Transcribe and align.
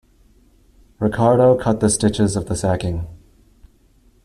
Ricardo 0.97 1.55
cut 1.55 1.79
the 1.79 1.87
stitches 1.87 2.35
of 2.35 2.47
the 2.47 2.55
sacking. 2.55 3.05